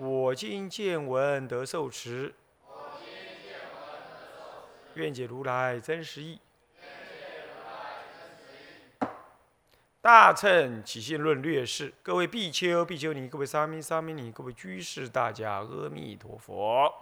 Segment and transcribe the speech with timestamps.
[0.00, 2.32] 我今见闻得受持，
[4.94, 6.38] 愿解如来真实义。
[10.00, 16.94] 大乘起信论略释，各位比丘、比丘尼，各位沙弥、沙弥尼，各位居士，大家阿弥陀佛。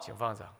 [0.00, 0.54] 请放掌。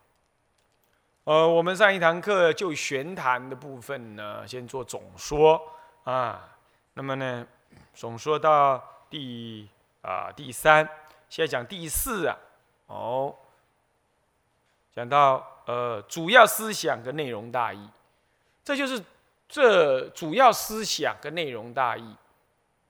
[1.24, 5.60] 呃，我们上一堂课就玄谈的部分呢，先做总说
[6.04, 6.58] 啊。
[6.92, 7.46] 那么呢，
[7.94, 9.70] 总说到第。
[10.06, 10.88] 啊，第三，
[11.28, 12.38] 现在讲第四啊，
[12.86, 13.34] 哦，
[14.94, 17.90] 讲到呃主要思想跟内容大意，
[18.62, 19.02] 这就是
[19.48, 22.14] 这主要思想跟内容大意，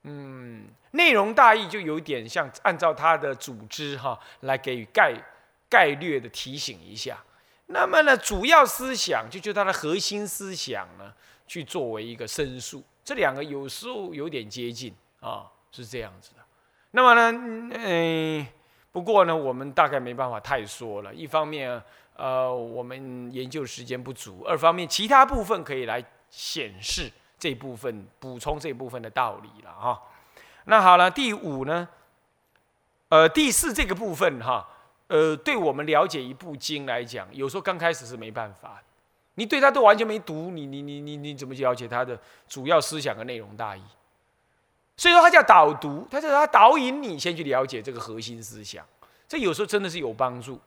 [0.03, 5.15] 嗯，内容大意就有点像按照它的组织哈来给予概
[5.67, 7.17] 概略的提醒一下，
[7.65, 11.11] 那么呢主要思想就就它的核心思想呢
[11.47, 16.46] 去作为一个申述，这两个有时候有点接近啊，是这样子的。
[16.91, 18.47] 那么呢，嗯，
[18.91, 21.13] 不过呢，我们大概没办法太说了。
[21.13, 21.81] 一方面，
[22.15, 30.01] 呃，我们研究时间不足；二方面，其他部分可以来显示这部分、补充这部分的道理了哈。
[30.65, 31.87] 那好了，第五呢，
[33.09, 34.67] 呃，第四这个部分哈，
[35.07, 38.81] 呃，对我们了解一部经来讲，有时候刚开始是没办法，
[39.35, 43.81] 你对它都完全没读，你你你你你怎么了解它的主要思想和内容大意？
[44.97, 48.83] 所以说它叫导读，它是它导引你先去了解这个核心思想，
[49.27, 50.59] 这有时候真的是有帮助。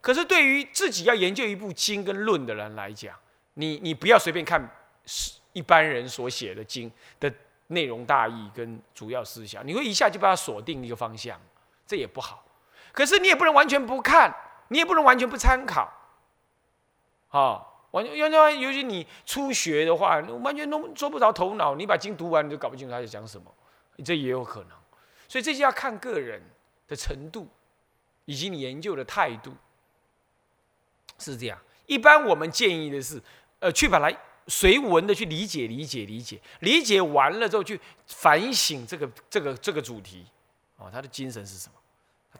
[0.00, 3.14] 可是对于自己要研究一部经跟论的人来讲，
[3.54, 4.68] 你你不要随便看
[5.52, 7.32] 一般人所写的经的
[7.68, 11.38] 内容大意跟主要思想，你会一下就把它锁定一个方向，
[11.86, 12.44] 这也不好。
[12.92, 14.34] 可是你也不能完全不看，
[14.68, 15.92] 你也不能完全不参考，
[17.28, 17.60] 啊，
[17.90, 23.52] 完全因为尤其你初学的话，完全弄捉不着头脑，你把经读完你就搞不清楚他在讲什么。
[24.02, 24.70] 这也有可能，
[25.28, 26.42] 所以这就要看个人
[26.88, 27.48] 的程度，
[28.24, 29.54] 以及你研究的态度，
[31.18, 31.58] 是这样。
[31.86, 33.22] 一般我们建议的是，
[33.58, 34.16] 呃，去把它
[34.46, 40.26] 随文的去理解、理解、理解，理解完了之后去反省这个、这个、这个主题，
[40.76, 41.74] 哦，他的精神是什么，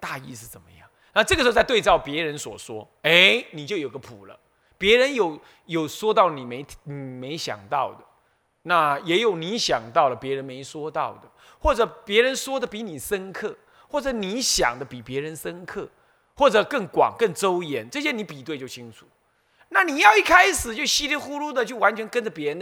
[0.01, 0.89] 大意是怎么样？
[1.13, 4.39] 那这个时候再对照别人所说，哎，你就有个谱了。
[4.77, 8.05] 别人有有说到你没没想到的。
[8.67, 11.31] 那也有你想到了别人没说到的，
[11.61, 13.57] 或者别人说的比你深刻，
[13.89, 15.89] 或者你想的比别人深刻，
[16.35, 19.07] 或者更广、更周延，这些你比对就清楚。
[19.69, 22.59] 那你要一开始就稀里糊涂的就完全跟着别人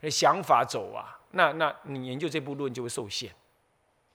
[0.00, 3.30] 的想法走啊，那那你研究这部论就会受限，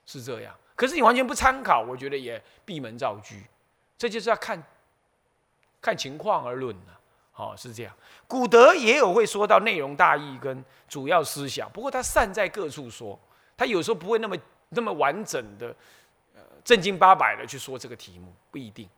[0.05, 0.53] 是这样。
[0.75, 3.35] 可是你完全不参考，我觉得也闭门造车，
[3.97, 4.61] 这就是要看
[5.81, 6.98] 看情况而论了。
[7.39, 7.93] 哦，是这样。
[8.27, 13.17] 古德也有会说到内容大意跟主要思想，不过他散在各处说，
[13.55, 14.35] 他有时候不会那么
[14.67, 15.73] 那么完整的，
[16.35, 18.89] 呃，正经八百的去说这个题目，不一定。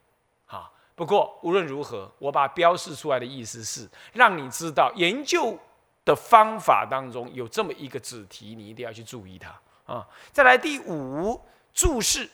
[0.48, 5.56] 哈，不过无论如何，我把标示出来的意思是，让你知道研究
[6.04, 9.54] 的方法当中有这么一个子题，你一定要去注意它
[9.86, 10.08] 啊。
[10.32, 11.40] 再来第五
[11.76, 12.28] 注释，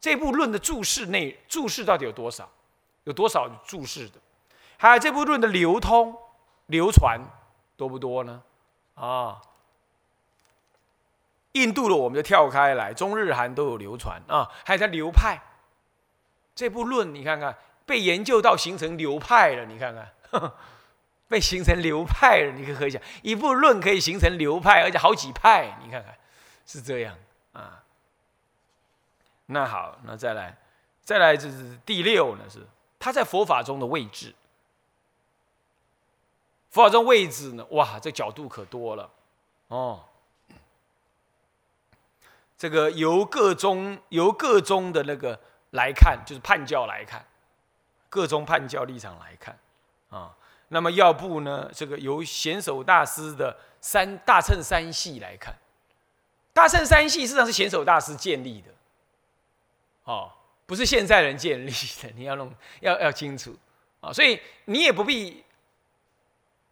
[0.00, 2.48] 这部论的注释内注释到底有多少？
[3.04, 4.14] 有多少注释的？
[4.78, 6.16] 还有这部论的流通、
[6.66, 7.20] 流传
[7.76, 8.42] 多不多呢？
[8.94, 9.42] 啊，
[11.52, 14.48] 印度的我们就跳开来，中日韩都有流传啊。
[14.64, 15.40] 还有它流派，
[16.54, 20.12] 这部论你看看，被研究到形成流派了，你看看，
[21.28, 26.16] 被形成流派了，你可以想，一部论可以形成流派，而且好几派，你看看
[26.64, 27.16] 是这样
[27.52, 27.82] 啊。
[29.46, 30.56] 那好，那再来，
[31.02, 32.64] 再来就是第六呢，是
[33.00, 34.34] 它在佛法中的位置。
[36.70, 37.66] 佛法中位置呢？
[37.70, 39.10] 哇，这角度可多了
[39.68, 40.04] 哦。
[42.58, 47.24] 这个由各宗由各宗的那个来看，就是判教来看，
[48.10, 49.58] 各宗判教立场来看
[50.10, 50.34] 啊。
[50.68, 51.70] 那么要不呢？
[51.72, 55.56] 这个由贤守大师的三大乘三系来看，
[56.52, 58.70] 大乘三系实际上是贤守大师建立的，
[60.04, 60.30] 哦，
[60.66, 62.10] 不是现在人建立的。
[62.14, 63.56] 你要弄要要清楚
[64.00, 65.42] 啊，所以你也不必。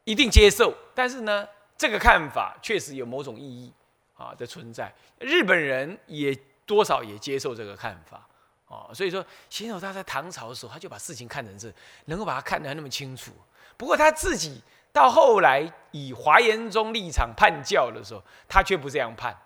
[0.06, 3.72] 一定接受，但是呢，这个看法确实有某种意义
[4.14, 4.92] 啊的存在。
[5.18, 6.32] 日本人也
[6.64, 8.24] 多少也接受这个看法
[8.68, 11.74] 哦，所以说贤守他在唐朝的时候，他就把事情看成是
[12.04, 13.32] 能够把它看得那么清楚。
[13.76, 14.62] 不过他自己
[14.92, 19.36] 到后来以华严宗立场判教的时候，他却不这样判，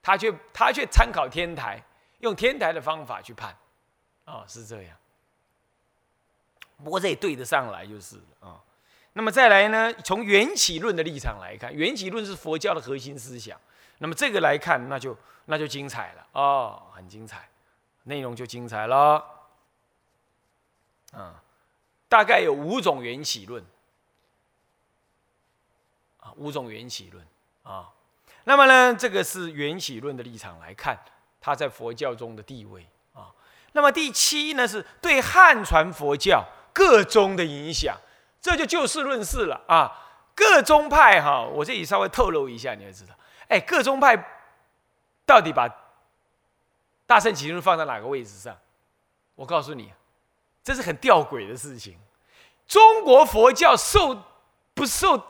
[0.00, 1.82] 他却他却参考天台，
[2.20, 3.54] 用天台的方法去判，
[4.24, 4.96] 哦，是这样。
[6.82, 8.60] 不过这也对得上来就是了啊。
[9.14, 13.60] 那么再来呢，从缘起论的立场来看，缘起论是佛教的核心思想。
[13.98, 15.16] 那么这个来看，那就
[15.46, 17.48] 那就精彩了哦，很精彩，
[18.04, 19.24] 内容就精彩了。
[21.12, 21.42] 啊，
[22.08, 23.64] 大概有五种缘起论
[26.20, 27.26] 啊，五种缘起论
[27.64, 27.90] 啊。
[28.44, 30.96] 那么呢，这个是缘起论的立场来看，
[31.40, 33.34] 它在佛教中的地位啊。
[33.72, 37.98] 那么第七呢，是对汉传佛教各宗的影响。
[38.40, 39.90] 这就就事论事了啊！
[40.34, 43.14] 各宗派哈，我这里稍微透露一下，你要知道，
[43.48, 44.16] 哎，各宗派
[45.26, 45.68] 到底把
[47.06, 48.56] 大圣起信论放在哪个位置上？
[49.34, 49.92] 我告诉你，
[50.62, 51.98] 这是很吊诡的事情。
[52.66, 54.22] 中国佛教受
[54.74, 55.20] 不受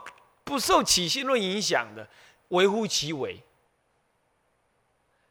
[0.45, 2.07] 不受起信论影响的，
[2.49, 3.43] 微乎其微。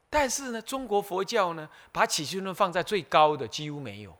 [0.09, 4.18] 但是呢，中国佛教呢，把起信论放在最高的，几乎没有。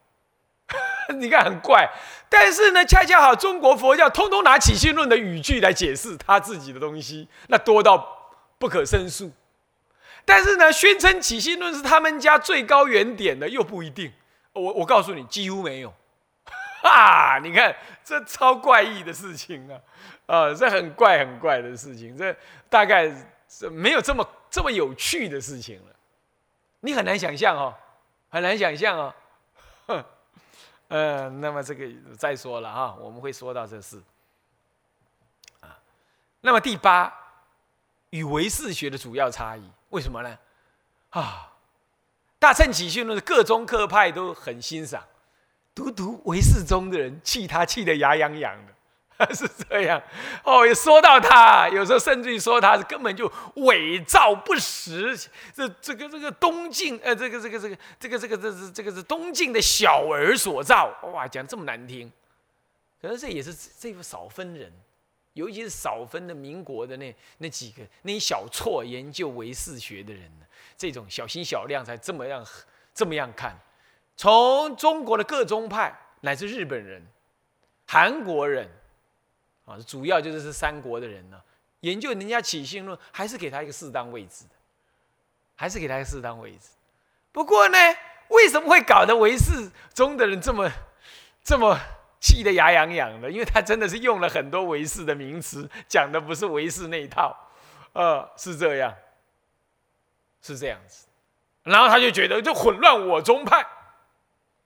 [1.16, 1.90] 你看很怪，
[2.30, 9.32] 但是呢，恰恰好中国佛教通通拿起信论的语句来解释他自己的东西，那多到不可胜数。
[10.26, 14.12] 但是呢，宣称起信论是他们家最高原点的又不一定。
[14.52, 15.94] 我我告诉你，几乎没有。
[16.84, 19.80] 哈，你看这超怪异的事情啊！
[20.26, 22.36] 啊，这很怪很怪的事情，这
[22.70, 23.10] 大概
[23.48, 25.96] 是没有这么这么有趣的事情了。
[26.82, 27.74] 你很难想象哦，
[28.30, 29.14] 很难想象哦。
[30.90, 30.98] 哼。
[30.98, 31.88] 嗯，那么这个
[32.18, 34.02] 再说了哈，我们会说到这事
[35.60, 35.78] 啊。
[36.42, 37.14] 那么第八，
[38.12, 40.38] 与唯识学的主要差异，为什么呢？
[41.10, 41.54] 啊，
[42.40, 45.04] 大乘起信论的各宗各派都很欣赏，
[45.74, 48.74] 独独唯识宗的人气他气得牙痒痒的。
[49.34, 50.00] 是这样。
[50.44, 55.18] 哦，也说到他，有时候甚至于说他是根本就伪造不实，
[55.54, 62.12] 这这个这个东晋呃，这个这个这个这个这个这是这个是东晋的小儿所造，哇，讲这么难听，
[63.02, 64.72] 可是这也是这个少分人，
[65.34, 70.46] 尤其是少分的民国的那那几个那一小撮研究唯识学的人呢，
[70.78, 72.46] 这种小心小量才这么样
[72.94, 73.60] 这么样看，
[74.16, 75.92] 从中国的各宗派
[76.22, 77.04] 乃至日本人、
[77.88, 78.70] 韩国人。
[79.68, 81.38] 啊，主要就是是三国的人呢，
[81.82, 84.52] 研究人家起信论，还是给他一个适当位置的，
[85.56, 86.70] 还是给他一个适当位置。
[87.34, 87.78] 不过呢，
[88.30, 90.72] 为什么会搞得唯识中的人这么
[91.44, 91.78] 这么
[92.22, 93.30] 气得牙痒痒的？
[93.30, 97.38] 因为他真的是用了很多唯识的名词，讲的不是唯识那一套，
[97.92, 98.96] 呃，是这样，
[100.42, 101.08] 是这样子。
[101.64, 103.68] 然后他就觉得就混乱我宗派，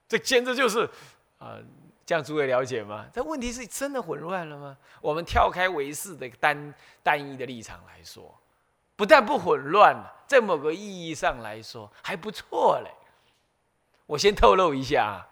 [0.07, 0.87] 这简直就是
[1.39, 1.57] 啊。
[2.05, 3.05] 这样诸位了解吗？
[3.13, 4.77] 这问题是真的混乱了吗？
[4.99, 8.37] 我们跳开唯识的单单一的立场来说，
[8.97, 9.95] 不但不混乱
[10.27, 12.91] 在某个意义上来说还不错嘞。
[14.07, 15.25] 我先透露一下，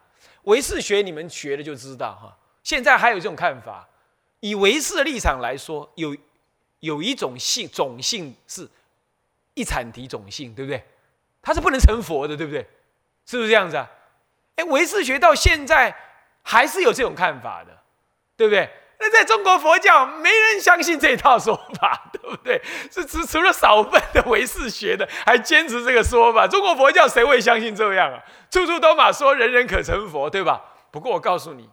[0.44, 2.38] 唯识学你们学了就知道哈。
[2.64, 3.90] 现在还有这种看法，
[4.40, 6.16] 以唯识的立场来说，有
[6.80, 8.70] 有一种性种性是
[9.56, 10.82] 一产体种性，对不对？
[11.42, 12.66] 它是不能成佛的，对不对？
[13.26, 13.90] 是不是这样子啊？
[14.56, 15.94] 哎，唯识学到现在。
[16.44, 17.72] 还是有这种看法的，
[18.36, 18.70] 对不对？
[19.02, 22.62] 那在中国佛教，没人相信这套说法， 对不对？
[22.92, 26.46] 是除除了少部分的唯识学的，还坚持这个说法。
[26.46, 28.22] 中国佛教谁会相信这样啊？
[28.52, 30.62] 处处都马说人人可成佛，对吧？
[30.92, 31.70] 不过我告诉你，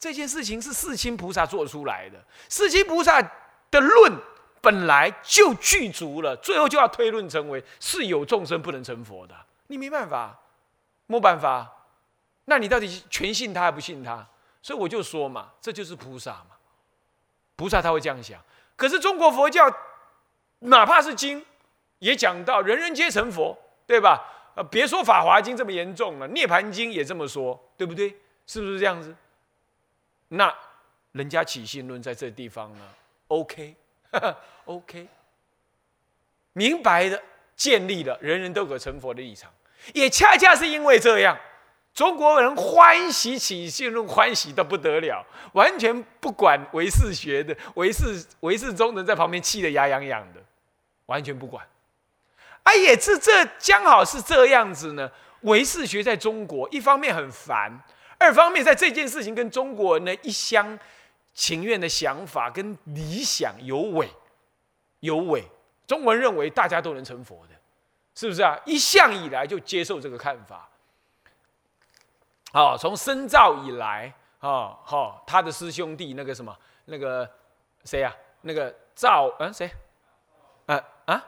[0.00, 2.18] 这件事情是世亲菩萨做出来的。
[2.48, 3.22] 世亲菩萨
[3.70, 4.12] 的论
[4.60, 9.34] 本来就具足了，最后就要推论成为是有众生不能成佛的。
[9.68, 10.40] 你没办法，
[11.06, 11.70] 没办法。
[12.46, 14.26] 那你到底全信他还不信他？
[14.62, 16.56] 所以我就说嘛，这就是菩萨嘛。
[17.56, 18.40] 菩萨他会这样想。
[18.76, 19.70] 可是中国佛教，
[20.60, 21.44] 哪怕是经，
[21.98, 24.30] 也讲到人人皆成佛，对吧？
[24.56, 28.16] 呃，别说法华经这么严重了，涅盘经也这么说，对不对？
[28.46, 29.14] 是不是这样子？
[30.28, 30.54] 那
[31.12, 32.84] 人家起信论在这地方呢
[33.28, 35.08] ？OK，OK，
[36.54, 37.22] 明白的
[37.56, 39.52] 建立了人人都可成佛的立场，
[39.92, 41.38] 也恰恰是因为这样。
[41.94, 50.40] 中国人欢喜起信论，欢喜的不得了，完全不管唯识学的唯识唯识中人在旁边气得牙痒痒的，
[51.06, 51.64] 完全不管。
[52.64, 55.08] 啊，也是这刚好是这样子呢。
[55.42, 57.70] 唯识学在中国，一方面很烦，
[58.18, 60.76] 二方面在这件事情跟中国人的一厢
[61.32, 64.08] 情愿的想法跟理想有违，
[65.00, 65.44] 有违。
[65.86, 67.54] 中国人认为大家都能成佛的，
[68.14, 68.58] 是不是啊？
[68.64, 70.68] 一向以来就接受这个看法。
[72.54, 77.28] 哦，从深造以来，哦，好，他的师兄弟那个什么，那个
[77.84, 78.14] 谁呀？
[78.42, 79.68] 那个赵，嗯，谁？
[80.66, 81.24] 啊啊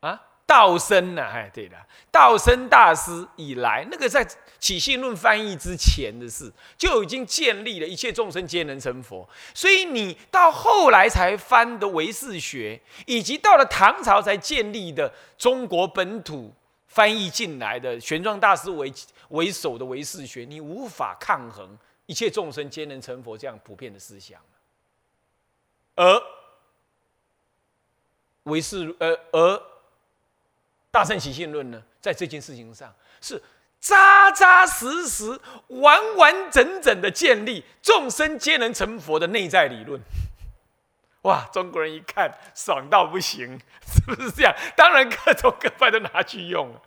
[0.00, 0.20] 啊！
[0.44, 1.76] 道生呐，哎，对的，
[2.10, 4.26] 道生大师以来，那个在
[4.58, 9.28] 起信论翻译之前的事，就已经建立了一切众生皆能成佛。
[9.54, 16.52] 所以你到后来才翻的唯识学，以及到了唐朝才建立的中国本土
[16.88, 18.92] 翻译进来的玄奘大师为
[19.28, 24.40] 为首的唯识学，你无法抗衡一切众生皆能成佛这样普遍的思想。
[25.94, 26.22] 而
[28.44, 29.62] 唯识，呃，而
[30.90, 33.40] 大乘起信论呢，在这件事情上是
[33.78, 40.00] 扎扎实实、完完整整的建立众生皆能成佛的内在理论。
[41.22, 44.54] 哇，中国人一看爽到不行， 是不是这样？
[44.76, 46.82] 当然，各种各派都拿去用了，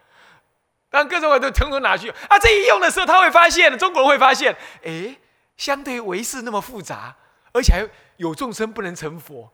[0.90, 2.40] 当各种各都通通拿去用啊。
[2.40, 5.18] 这一用的时候，他会发现，中国人会发现，哎，
[5.58, 7.16] 相对于唯识那么复杂，
[7.54, 9.52] 而且还有众生不能成佛，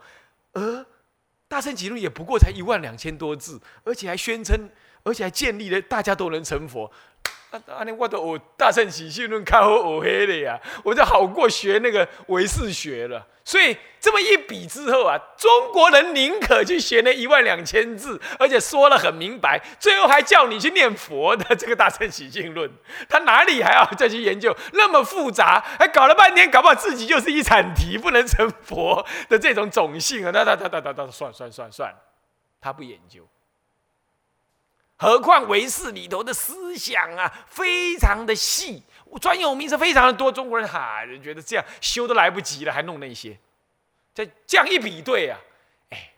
[0.54, 0.86] 而。
[1.50, 4.70] 大乘起论也不过才一万两千多字，而且还宣称，
[5.04, 6.92] 而且还建立了大家都能成佛。
[7.52, 13.26] 啊，啊，那我都我大乘起信论看我我黑的呀，我就好过学那个唯识学了。
[13.46, 22.70] 所以这么一比之后啊，中国人宁可去学那一万两千字，而且说了很明白，最后还叫你去念佛的这个大乘起信论，
[23.08, 30.32] 他哪里还要再去研究那么复杂，还搞了半天，搞不好自己就是一铲题，不能成佛的这种种性啊？
[30.34, 31.96] 那那那那那那算算算算，
[32.60, 33.26] 他不研究。
[34.98, 38.82] 何况唯识里头的思想啊，非常的细，
[39.22, 40.32] 专有名词非常的多。
[40.32, 43.38] 中国人哈人觉得这样修都来不及了，还弄那些。
[44.14, 45.38] 再这样一比对啊，
[45.92, 46.14] 哎，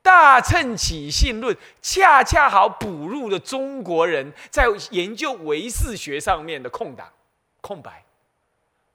[0.00, 7.12] 大乘起信论恰恰好补入了中国人在研究唯识学上面的空档、
[7.60, 8.04] 空白。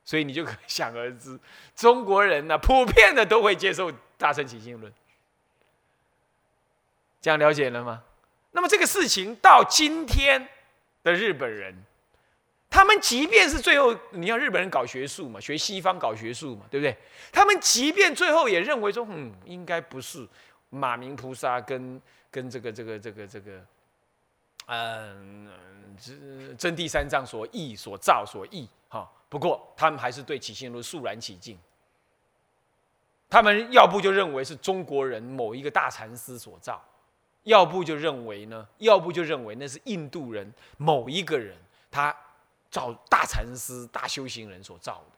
[0.05, 1.37] 所以你就可想而知，
[1.75, 4.91] 中国人呢，普遍的都会接受大乘起信论。
[7.21, 8.03] 这样了解了吗？
[8.51, 10.47] 那么这个事情到今天
[11.03, 11.75] 的日本人，
[12.69, 16.97] 他们即便是最后，你要日本人搞学术嘛，学西方搞学术嘛，对不对？
[17.31, 20.27] 他们即便最后也认为说，嗯，应该不是
[20.69, 23.65] 马明菩萨跟跟这个这个这个这个，
[24.65, 25.49] 嗯，
[25.97, 29.07] 真真谛三藏所译所造所译哈。
[29.29, 31.57] 不过他们还是对起信论肃然起敬。
[33.29, 36.83] 他们要不就认为是中国人某一个大禅师所造。
[37.43, 38.67] 要不就认为呢？
[38.77, 41.55] 要不就认为那是印度人某一个人，
[41.89, 42.15] 他
[42.69, 45.17] 造大禅师、大修行人所造的，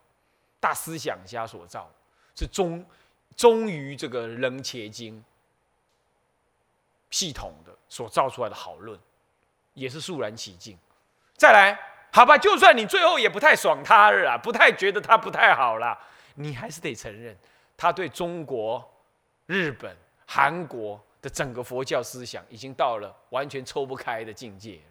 [0.59, 1.89] 大思想家所造，
[2.35, 2.85] 是忠
[3.35, 5.21] 忠于这个楞伽经
[7.09, 8.97] 系统的所造出来的好论，
[9.73, 10.77] 也是肃然起敬。
[11.35, 11.77] 再来，
[12.13, 15.99] 好吧，就算你最后也不太爽他了，不太觉得他不太好了，
[16.35, 17.35] 你还是得承认，
[17.75, 18.87] 他对中国、
[19.47, 19.97] 日本、
[20.27, 21.03] 韩国。
[21.21, 24.81] 的整个佛教思想已经到了完全抽不开的境界，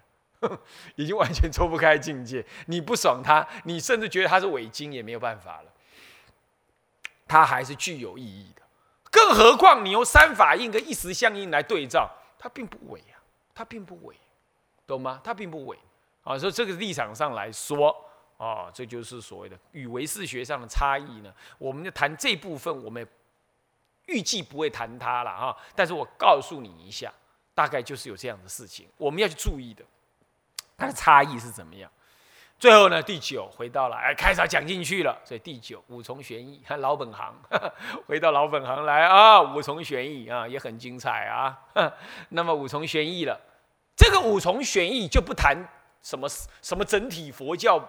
[0.95, 2.45] 已经完全抽不开境界。
[2.67, 5.73] 你不爽他，你甚至觉得他是伪经也没有办法了。
[7.27, 8.63] 他还是具有意义的，
[9.11, 13.19] 更何况你用三法印跟一时相应来对照，他并不伪啊，
[13.55, 14.17] 他并不伪，
[14.87, 15.21] 懂吗？
[15.23, 15.79] 他并不伪
[16.23, 16.39] 啊。
[16.39, 17.95] 所以这个立场上来说，
[18.37, 21.33] 啊，这就是所谓的与唯识学上的差异呢。
[21.59, 23.07] 我们就谈这部分，我们。
[24.11, 27.13] 预计不会谈它了哈，但是我告诉你一下，
[27.55, 29.85] 大概就是有这样的事情，我们要去注意的，
[30.77, 31.91] 它的差异是怎么样。
[32.59, 37.35] 最后呢，第九回到了，哎，开始讲进去了，所以第九五重玄义，老本行，
[38.07, 41.59] 回到老本行来啊，五重玄义啊，也很精彩啊。
[42.29, 43.41] 那么五重玄义了，
[43.97, 45.57] 这个五重玄义就不谈
[46.03, 46.29] 什么
[46.61, 47.83] 什么整体佛教。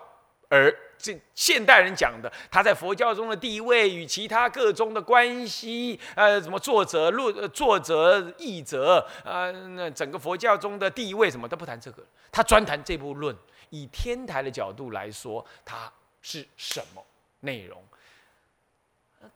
[0.49, 13.36] 而这现代人讲的，他在佛教中的地位与其他各宗的关系，呃，什么作者论、作者译者，呃，那整个佛教中的地位什么都不谈这个，他专谈这部论。
[13.74, 15.89] 以天台的角度来说，它
[16.22, 17.01] 是什么
[17.39, 17.81] 内容？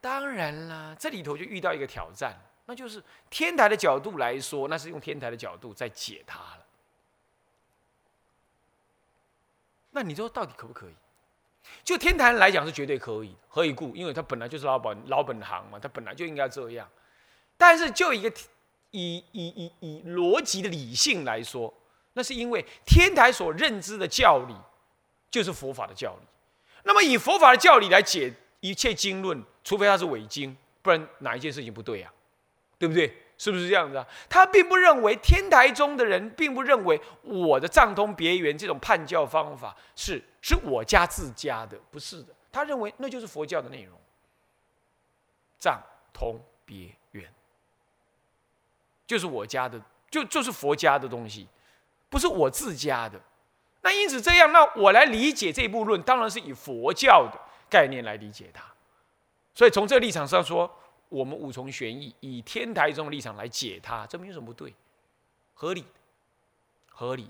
[0.02, 6.66] 当然啦，这里头就遇到一个挑战，那就是天台的角度来说，那是用天台的角度在解它了。
[9.92, 10.94] 那你说到底可不可以？
[11.84, 13.96] 就天台来讲是绝对可以，何以故？
[13.96, 16.90] 因为他本来就是老本老本行嘛，他本来就应该这样。
[17.58, 18.30] 但是就一个
[18.92, 21.74] 以以以以逻辑的理性来说，
[22.14, 24.56] 那是因为天台所认知的教理
[25.30, 26.28] 就是佛法的教理。
[26.84, 32.12] 那么以佛法的教理来解一切经论，除非它是伪经，不然哪一件事情不对呀？
[32.78, 33.16] 对不对？
[33.38, 34.08] 是不是这样子啊？
[34.30, 42.34] 他并不认为天台宗的人并不认为我的藏通别圆这种判教方法是是我家自家的，不是的。
[42.52, 43.98] 他认为那就是佛教的内容，
[45.60, 45.82] 藏
[46.14, 47.30] 通别圆
[49.06, 51.48] 就是我家的，就就是佛家的东西，
[52.08, 53.20] 不是我自家的。
[53.82, 57.38] 那因此这样，那我来理解这部论，当然是以佛教的
[57.70, 58.64] 概念来理解它。
[59.54, 60.74] 所以从这个立场上说。
[61.10, 64.74] 我们无从玄义，以天台宗的立场来解它，这没有什么不对，
[65.54, 65.86] 合理，
[66.90, 67.30] 合理。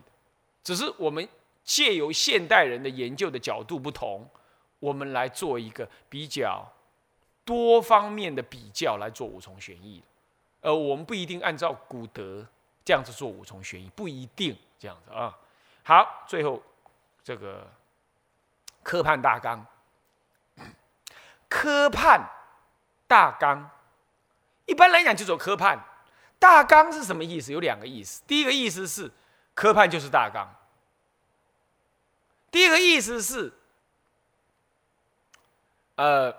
[0.64, 1.28] 只是我们
[1.64, 4.28] 借由现代人的研究的角度不同，
[4.80, 6.66] 我们来做一个比较
[7.44, 10.02] 多方面的比较来做五重玄义。
[10.62, 12.46] 呃，我们不一定按照古德
[12.84, 15.38] 这样子做五重玄义，不一定这样子啊。
[15.84, 16.62] 好，最后
[17.24, 17.68] 这个
[18.82, 19.64] 科判大纲，
[21.48, 22.28] 科判。
[23.16, 23.70] 大纲，
[24.66, 25.80] 一般来讲就走科判。
[26.38, 27.54] 大纲是什么意思？
[27.54, 28.22] 有两个意思。
[28.28, 29.10] 第一个意思是
[29.54, 30.54] 科判就是大纲。
[32.52, 33.54] 第二个意思是，
[35.96, 36.30] 呃，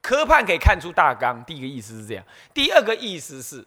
[0.00, 1.44] 科判可以看出大纲。
[1.44, 2.24] 第一个意思是这样。
[2.52, 3.64] 第二个意思是，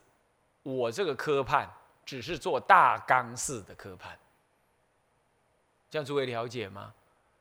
[0.62, 1.71] 我这个科判
[2.05, 4.19] 只是做大纲式的科判。
[5.89, 6.93] 这样诸位了解吗？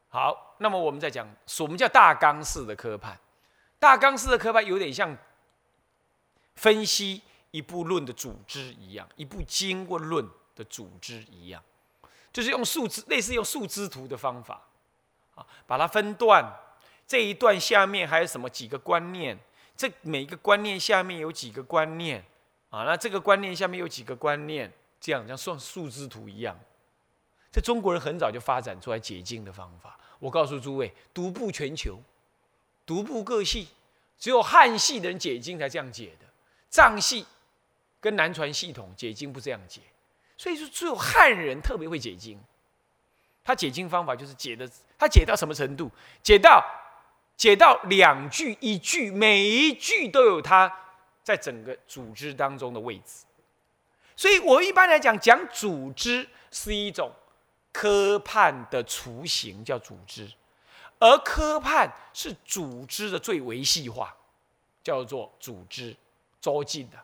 [0.09, 3.19] 好，那么我们再讲什么叫大纲式的科判。
[3.79, 5.17] 大纲式的科班有点像
[6.57, 11.63] 分析一部论的组织一样，一部经过论的组织一样，
[12.33, 14.63] 就是用树枝类似用树枝图的方法
[15.35, 16.45] 啊，把它分段。
[17.07, 19.39] 这一段下面还有什么几个观念？
[19.77, 22.25] 这每一个观念下面有几个观念
[22.71, 22.85] 啊？
[22.85, 24.73] 那这个观念下面有几个观念？
[24.99, 26.59] 这样像算树枝图一样。
[27.53, 29.99] 这中国人很早就发展出来解经的方法。
[30.19, 32.01] 我告诉诸位，独步全球。
[32.87, 33.69] 独步各系，
[34.19, 36.27] 只有汉系的人解经才这样解的，
[36.69, 37.27] 藏系
[38.01, 39.81] 跟南传系统解经不这样解，
[40.37, 42.39] 所以说只有汉人特别会解经。
[43.43, 44.67] 他解经方法就是解的，
[44.99, 45.91] 他解到什么程度？
[46.23, 46.65] 解到
[47.37, 50.75] 解到两句一句，每一句都有他
[51.23, 53.27] 在整个组织当中的位置。
[54.17, 57.13] 所以我一般来讲讲组织是一种
[57.71, 60.31] 科判的雏形，叫组织。
[61.05, 64.17] 而科判是组织的最维系化，
[64.83, 65.95] 叫做组织
[66.41, 66.97] 周进的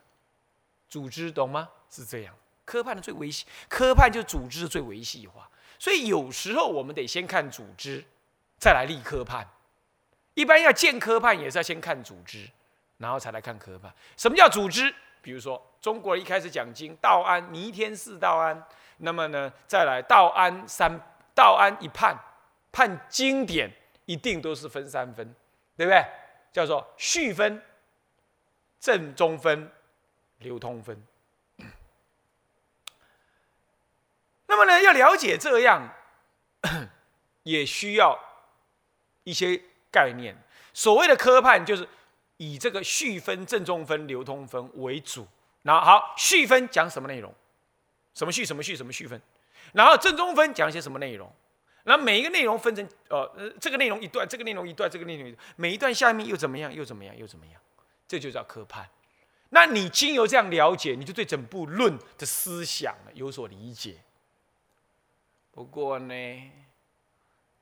[0.88, 1.68] 组织，懂吗？
[1.90, 2.34] 是这样，
[2.64, 5.46] 科判的最维系，科判就组织的最维系化。
[5.78, 8.02] 所以有时候我们得先看组织，
[8.58, 9.46] 再来立科判。
[10.32, 12.48] 一般要建科判也是要先看组织，
[12.96, 13.94] 然后才来看科判。
[14.16, 14.94] 什么叫组织？
[15.20, 20.90] 比如说中国一开始讲经，道安弥天四道安，那么呢，再来道安三
[21.34, 22.18] 道安一判，
[22.72, 23.70] 判经典。
[24.10, 25.32] 一定都是分三分，
[25.76, 26.04] 对不对？
[26.50, 27.62] 叫做序分、
[28.80, 29.70] 正中分、
[30.38, 31.00] 流通分。
[34.46, 35.94] 那么呢，要了解这样，
[37.44, 38.18] 也需要
[39.22, 40.36] 一些概念。
[40.74, 41.88] 所谓的科判，就是
[42.38, 45.24] 以这个序分、正中分、流通分为主。
[45.62, 47.32] 然后好，序分讲什么内容？
[48.12, 48.44] 什么序？
[48.44, 48.74] 什么序？
[48.74, 49.22] 什么序分？
[49.72, 51.32] 然后正中分讲些什么内容？
[51.90, 56.72] 那每一个内容分成呃呃，这个内容一段，这个内容一段，这个内容每一段下面又怎么样？
[56.72, 57.18] 又怎么样？
[57.18, 57.60] 又怎么样？
[58.06, 58.88] 这就叫科判。
[59.48, 63.96] 那你经由这样了解，你就对整部论的思想有所理解。
[65.50, 66.52] 不过呢，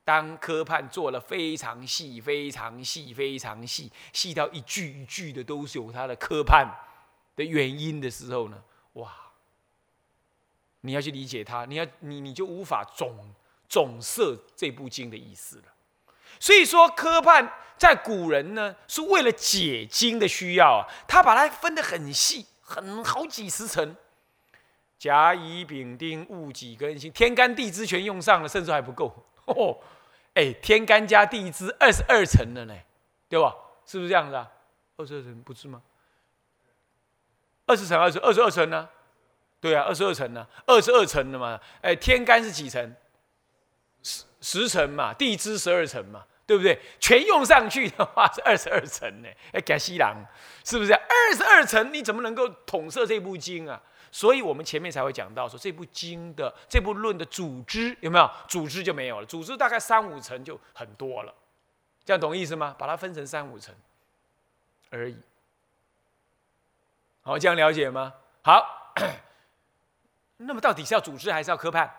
[0.03, 6.71] 当科判做了非常细、非常细、非常细，细到一句一句的都是有它的科判
[7.35, 8.63] 的原因的时候呢，
[8.93, 9.11] 哇！
[10.81, 13.33] 你要去理解它，你要你你就无法总。
[13.69, 15.63] 总摄这部经的意思了，
[16.39, 23.95] 所以说科判在古人呢是为了解经的需要啊，他把它分得很细，很好几十层，
[24.97, 29.13] 甲乙丙丁戊己庚辛，天干地支全用上了，甚至还不够
[29.45, 29.77] 哦。
[30.33, 32.75] 哎，天干加地支二十二层了呢，
[33.27, 33.55] 对吧？
[33.85, 34.49] 是不是这样子啊？
[34.97, 35.81] 二十二层不是吗？
[37.65, 38.89] 二十层，二十二十二层呢？
[39.61, 40.47] 对啊，二十二层呢？
[40.65, 41.59] 二十二层的嘛。
[41.81, 42.95] 哎，天干是几层？
[44.41, 46.79] 十层嘛，地支十二层嘛，对不对？
[46.99, 49.27] 全用上去的话 是二十二层呢。
[49.51, 50.15] 哎，改西郎
[50.63, 50.93] 是不是？
[50.93, 53.81] 二十二层你怎么能够统摄这部经啊？
[54.11, 58.29] 所以我们前面才会讲到说，这部经的这部论的组织有没有？
[58.47, 61.33] 组织就没有了，组织大概三五层就很多了。
[62.05, 62.75] 这样懂意思吗？
[62.77, 63.75] 把它分成三五层
[64.89, 65.17] 而已。
[67.21, 68.13] 好，这样了解吗？
[68.41, 68.77] 好。
[70.41, 71.93] 那么到底是要组织还是要科判？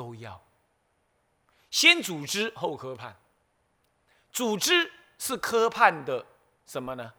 [0.00, 0.42] 都要
[1.70, 3.14] 先组织后科判，
[4.32, 6.24] 组织是科判的
[6.64, 7.12] 什么呢？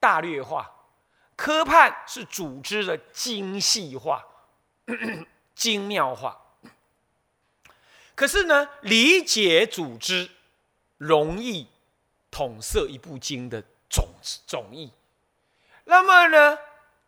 [0.00, 0.70] 大略化。
[1.36, 4.24] 科判是组织的精细化、
[5.54, 6.40] 精妙化。
[8.14, 10.30] 可是呢，理解组织
[10.96, 11.68] 容易
[12.30, 14.08] 统摄一部经的总
[14.46, 14.90] 总义。
[15.84, 16.58] 那么呢，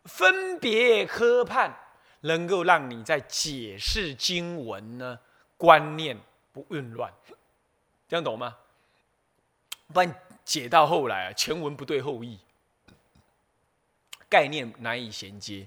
[0.05, 1.75] 分别科判
[2.27, 5.19] 能够让你在解释经文呢
[5.57, 6.15] 观念
[6.53, 7.11] 不混乱，
[8.07, 8.55] 这样懂吗？
[9.91, 12.37] 不然解到后来啊，前文不对后意。
[14.29, 15.65] 概念难以衔接，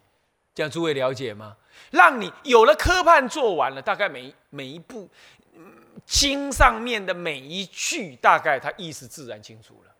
[0.54, 1.56] 这样诸位了解吗？
[1.90, 5.08] 让你有了科判做完了，大概每每一步
[6.04, 9.94] 经上面的每一句，大概它意思自然清楚了。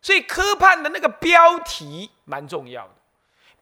[0.00, 2.94] 所以科判的那个标题蛮重要的，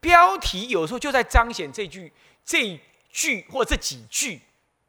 [0.03, 2.13] 标题有时候就在彰显这句
[2.45, 4.43] 这句或这几句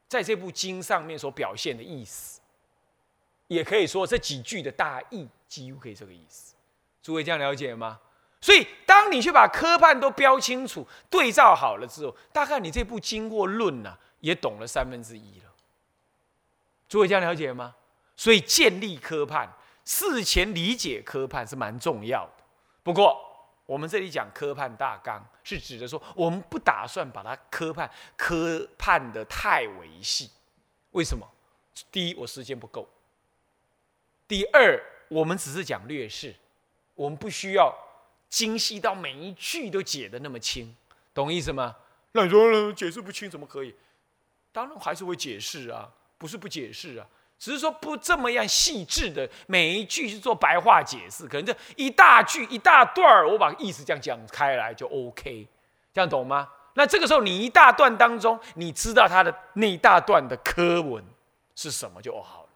[0.08, 2.42] 在这部经上面所表现的意思，
[3.48, 6.56] 也可以说这几句的大意几乎可以这个意思。
[7.04, 8.00] 诸位这样了解吗？
[8.42, 15.46] 所以，当你去把科判都标清楚、对照好了之后，大概你这部经过论呢，也懂了三分之一了。
[16.90, 17.76] 诸位这样了解吗？
[18.18, 19.54] 所以，建立科判、
[19.86, 22.44] 事前理解科判是蛮重要的。
[22.84, 23.33] 不过，
[23.66, 30.30] 我们这里讲科判大纲，是指的说，我们不打算把它科判科判的太维系。
[30.92, 31.28] 为什么？
[31.92, 32.88] 第一，我时间不够；
[34.28, 36.36] 第二，我们只是讲略事，
[36.96, 37.74] 我们不需要。
[38.30, 40.76] 精细到每一句都解得那么清，
[41.14, 41.76] 懂意思吗？
[42.14, 42.74] 那你说？
[42.74, 43.76] 解释不清怎么可以？
[44.52, 47.08] 当然还是会解释啊，不是不解释啊，
[47.44, 55.46] 只是说不这么样细致的每一句是做白话解释，可能这一大句一大段儿，我把意思这样讲开来就 OK，
[55.94, 56.48] 这样懂吗？
[56.76, 61.04] 那这个时候你一大段当中，你知道它的那一大段的科文
[61.54, 62.50] 是什么就好了，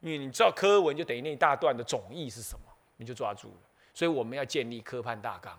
[0.00, 2.60] 因为你知道科文就等于那一大段的总意是什么，
[2.98, 3.60] 你就抓住了。
[3.94, 5.58] 所以我们要建立科判大纲，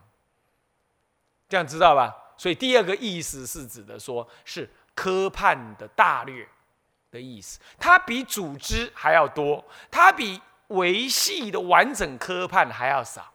[1.50, 2.16] 这样知道吧？
[2.38, 6.48] 所以第二个意思是指的说，是科判的大略
[7.12, 13.34] 的意思，它比组织还要多，它比维系的完整科判还要少，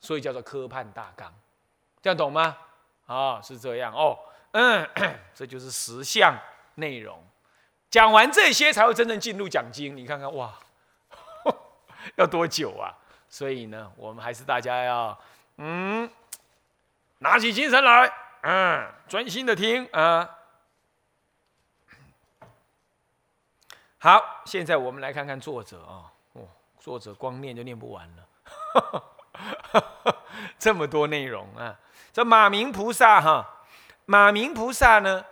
[0.00, 1.32] 所以叫做科判大纲，
[2.02, 2.56] 这样懂吗？
[3.06, 4.18] 啊，是这样哦，
[4.52, 4.88] 嗯，
[5.34, 6.38] 这就是十项
[6.76, 7.22] 内容，
[7.90, 9.96] 讲完这些才会真正进入讲经。
[9.96, 10.52] 你看看哇，
[12.16, 12.92] 要多久啊？
[13.28, 15.18] 所以呢，我们还是大家要，
[15.56, 16.10] 嗯，
[17.18, 20.38] 拿起精神来，嗯，专心的听啊。
[24.02, 26.42] 好，现在我们来看看作者啊，哦，
[26.80, 29.04] 作者光念就念不完了，
[30.58, 31.78] 这么多内容啊。
[32.12, 33.62] 这马明菩萨哈，
[34.04, 35.24] 马明菩萨呢，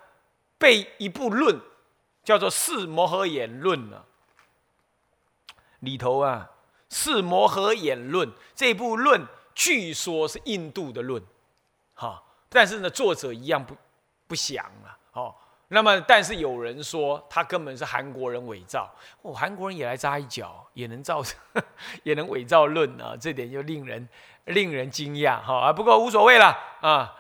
[0.57, 1.61] 被一部论，
[2.23, 4.05] 叫做《四摩诃言论》呢，
[5.81, 6.49] 里头啊。
[6.95, 11.21] 《四摩诃演论》这部论，据说是印度的论，
[11.95, 13.77] 哈，但是呢，作者一样不
[14.29, 15.00] 不详了，哦，
[15.73, 21.23] 那么但是有人说他根本是韩国人伪造，哦，韩国人也来扎一脚， 也能造，
[22.03, 24.09] 也能伪造论啊，这点就令人
[24.47, 27.15] 令人惊讶，哈啊，不过无所谓了啊，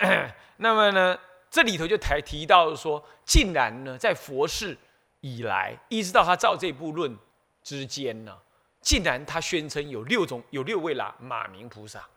[0.56, 1.18] 那么呢，
[1.50, 4.76] 这里头就提提到说，竟然呢，在佛世
[5.20, 7.16] 以来，一直到他造这部论
[7.62, 8.36] 之间呢。
[8.80, 12.08] 竟然他宣称有六种，有六位啦马明菩萨，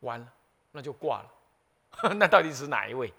[0.00, 0.26] 完了，
[0.72, 2.14] 那就挂了。
[2.16, 3.12] 那到底是哪一位？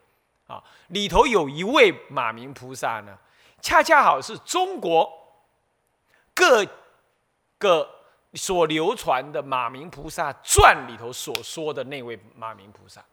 [0.47, 3.17] 啊，里头有一位马明菩萨呢，
[3.61, 5.11] 恰恰好是中国
[6.33, 6.65] 各
[7.57, 7.89] 个
[8.33, 13.03] 所流传的马明菩萨传里头所说的那位马明菩萨。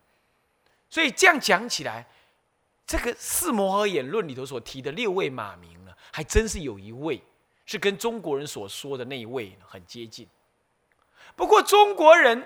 [0.88, 2.06] 所以这样讲起来，
[2.86, 7.22] 这个四摩诃演论里头所提的六位马明呢，还真是有一位。
[7.64, 10.26] 是跟中国人所说的那一位很接近，
[11.36, 12.44] 不过中国人，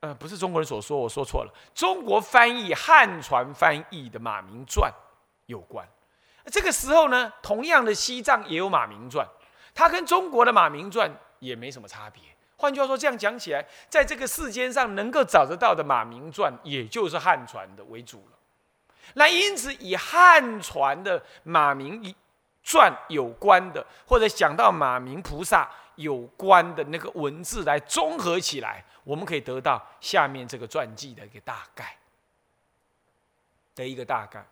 [0.00, 1.52] 呃，不是中国人所说，我说错了。
[1.74, 4.90] 中国翻译汉传翻译的《马明传》
[5.46, 5.86] 有关。
[6.46, 9.26] 这个时候呢，同样的西藏也有《马明传》，
[9.74, 12.22] 它跟中国的《马明传》也没什么差别。
[12.56, 18.38] 换句话说，这样讲起来，在这个世间上能够找得到的《马明传》，也就是汉传的为主了。
[19.14, 22.14] 那因此，以汉传的马明。
[22.60, 25.66] 传有关的，或者讲到马明菩萨
[25.98, 31.96] 有关的那个文字来综合起来，我们可以得到下面这个传记的一个大概
[33.74, 34.46] 的一个大概。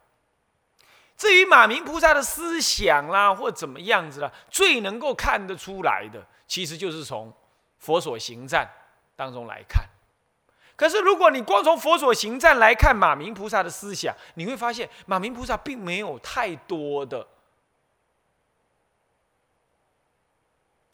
[1.17, 7.33] 至于马明菩萨的思想啦，或怎么样子啦，最能够看得出来的，其实就是从
[7.79, 8.69] 佛所行赞
[9.15, 9.85] 当中来看。
[10.75, 17.27] 可是，如果你光从佛所行赞来看马明菩萨的思想，你会发现马明菩萨并没有太多的。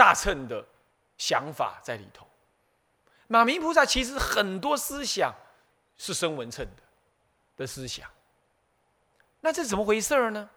[0.03, 0.67] 大乘的
[1.17, 2.27] 想法在里头。
[3.29, 5.33] 马明菩萨其实很多思想
[5.97, 6.83] 是声闻乘的
[7.57, 8.11] 的思想，
[9.41, 10.51] 那这怎么回事呢？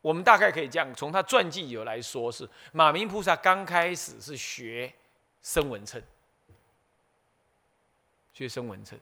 [0.00, 4.90] 我们大概可以这样从他传记有来说，是马明菩萨刚开始是学
[5.42, 6.02] 声闻乘，
[8.32, 8.98] 学声闻乘。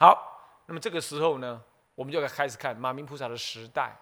[0.00, 1.62] 好，那么这个时候呢，
[1.94, 3.96] 我们就开始看马明菩萨的时代。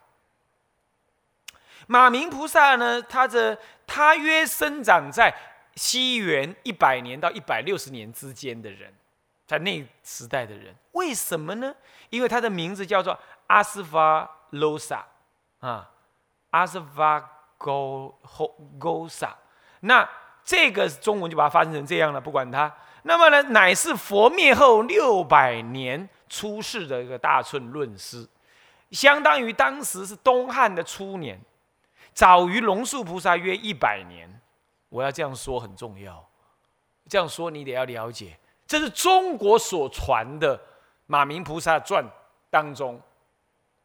[1.86, 5.34] 马明菩萨呢，他的他约生长在
[5.74, 8.92] 西元一百年到一百六十年之间的人，
[9.46, 11.74] 在那时代的人，为什么呢？
[12.10, 15.04] 因为他的名字叫做阿斯法罗萨
[15.60, 15.90] 啊，
[16.50, 17.20] 阿斯法
[17.56, 19.36] 高后高萨。
[19.80, 20.08] 那
[20.44, 22.72] 这个中文就把它翻译成这样了，不管它。
[23.04, 28.28] 那么呢，乃是佛灭后六百年出世的一个大乘论师，
[28.90, 31.40] 相当于当时是东汉的初年。
[32.12, 34.40] 早于龙树菩萨约一百年，
[34.88, 36.28] 我要这样说很重要。
[37.08, 40.56] 这样说你得要了解，这是中国所传的
[41.06, 42.04] 《马明菩萨传》
[42.50, 43.00] 当中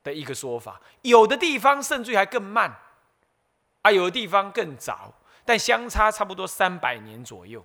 [0.04, 0.80] 的一个说法。
[1.02, 2.76] 有的地方甚至还更慢，
[3.82, 5.12] 啊，有的地方更早，
[5.44, 7.54] 但相差差不多三百年左右。